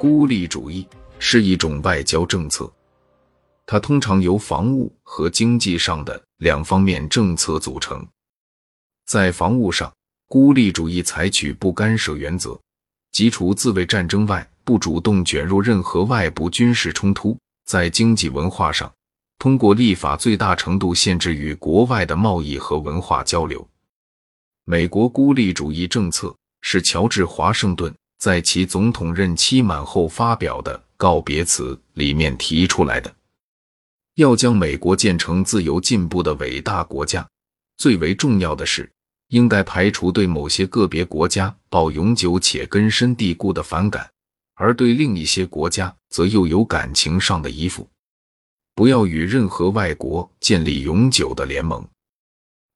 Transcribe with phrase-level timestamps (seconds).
[0.00, 2.72] 孤立主义是一种外交政策，
[3.66, 8.08] 它通常由防务和经济上的两方面政策组成。
[9.04, 9.92] 在防务上，
[10.26, 12.58] 孤立主义采取不干涉原则，
[13.12, 17.36] 即除自卫战争外，不主动卷入任何外部军事冲突；
[17.66, 18.90] 在经济文化上，
[19.38, 23.68] 通过立法最大程度限制与国外的贸易和文化交流。
[24.64, 27.94] 美国孤立主义政策是乔治·华盛顿。
[28.20, 33.10] 在其总统任期满后发表的告别词里面提出来的，
[34.16, 37.26] 要将美国建成自由进步的伟大国家。
[37.78, 38.92] 最为重要的是，
[39.28, 44.06] 应该排除对某些个别国家抱永久且根深蒂固的反感，
[44.54, 47.88] 而对另一些国家则又有感情上的依附。
[48.74, 51.82] 不要与任何外国建立永久的联盟。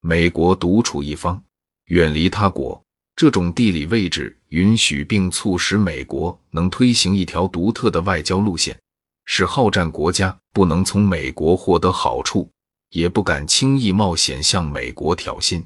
[0.00, 1.42] 美国独处一方，
[1.88, 2.82] 远离他国。
[3.14, 8.74] 这种地理位置允许并促使美国能推行一条独特的外交路线，
[9.26, 12.50] 使好战国家不能从美国获得好处，
[12.88, 15.62] 也不敢轻易冒险向美国挑衅。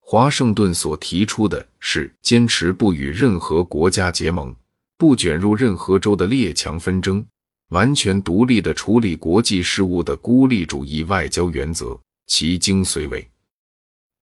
[0.00, 4.54] 华盛顿所提出的是坚持不与任何国家结盟，
[4.98, 7.26] 不卷入任何州的列强纷争，
[7.70, 11.98] 完全独立的处理国际事务的孤立主义外交原则。
[12.26, 13.26] 其精髓为：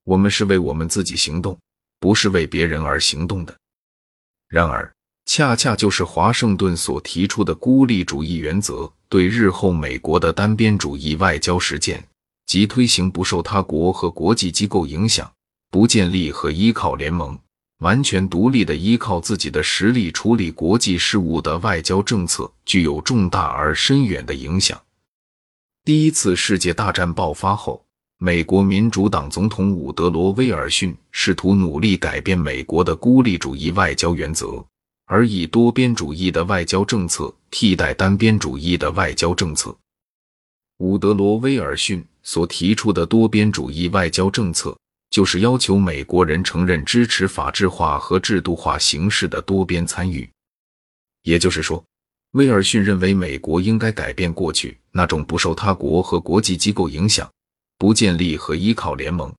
[0.04, 1.58] 我们是为我们自己行动。
[2.00, 3.56] 不是为别人而行动的。
[4.54, 4.88] 然而，
[5.26, 12.00] 恰恰就是华盛顿所提出的孤立主义原则，对日后美国的单边主义外交实践
[12.46, 15.28] 及推行不受他国和国际机构影响、
[15.72, 17.36] 不建立和依靠联盟、
[17.80, 24.80] 完全独立的依靠自己的实力处理国际事务的外交政策，具有重大而深远的影响。
[25.84, 27.84] 第一次世界大战爆发后。
[28.18, 34.64] 美国民主党总统伍德罗·威尔逊试图努力改变美国的孤立主义外交原则，
[35.06, 39.76] 而以多边主义的外交政策替代单边主义的外交政策。
[40.78, 44.76] 伍德罗·威尔逊所提出的多边主义外交政策，
[45.10, 50.28] 就是要求美国人承认支持法治化和制度化形式的多边参与。
[51.24, 51.84] 也就是说，
[52.32, 57.28] 威尔逊认为美国应该改变过去那种不受他国和国际机构影响。
[57.78, 59.32] 不建立和依靠联盟，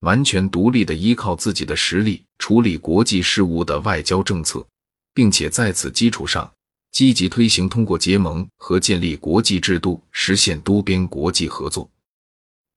[0.00, 4.66] 完全独立的依靠自己的实力处理国际事务的外交政策，
[5.14, 6.50] 并且在此基础上
[6.90, 11.88] 积极推行通过结盟和建立国际制度实现多边国际合作、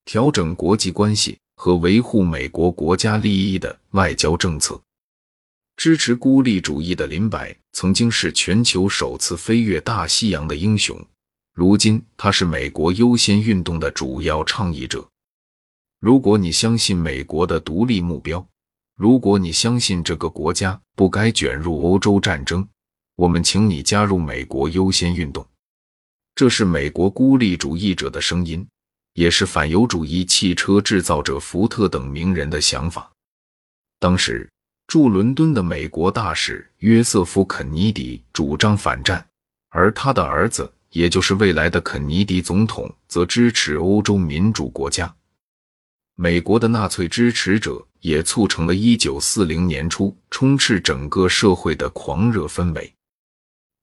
[0.06, 4.80] 调整国际关系和维护美国国家利益的外交政策。
[5.78, 10.98] 支持孤立主义的林白曾经是全球首次飞越大西洋的英雄。
[11.56, 15.08] 如今，他是美国优先运动的主要倡议者。
[16.02, 18.46] 如果你相信美国的独立目标，
[18.98, 22.68] 如果你相信这个国家不该卷入欧洲战争，
[23.16, 25.48] 我们请你加入美国优先运动。
[26.36, 28.68] 这是美国孤立主义者的声音，
[29.14, 33.10] 也是反犹主义汽车制造者福特等名人的想法。
[33.98, 34.50] 当时
[34.88, 39.26] 驻伦敦的美国大使约瑟夫·肯尼迪主张反战，
[39.70, 40.70] 而他的儿子。
[40.96, 45.14] 也就是未来的肯尼迪总统则支持欧洲民主国家，
[46.16, 52.90] 美国的纳粹支持者也促成了1940年初充斥整个社会的狂热氛围。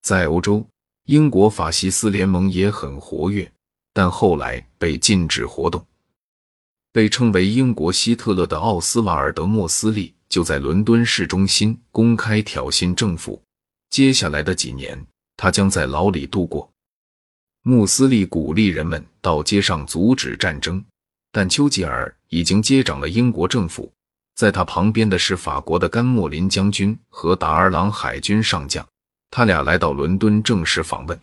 [0.00, 0.67] 在欧洲，
[1.05, 3.53] 英国法西斯联盟也很活跃，
[3.93, 5.87] 但后来被禁止活动。
[6.93, 13.43] 被称为英国希特勒的奥斯瓦尔德·莫斯利就在伦敦市中心公开挑衅政府。
[13.91, 15.06] 接下来的几年，
[15.37, 16.72] 他将在牢里度过。
[17.65, 20.84] 穆斯利鼓励人们到街上阻止战争，
[21.31, 23.93] 但丘吉尔已经接掌了英国政府。
[24.34, 28.84] 在他旁边的是法国的甘莫林将军和达尔朗海军上将，
[29.31, 31.17] 他俩来到伦敦正式访问。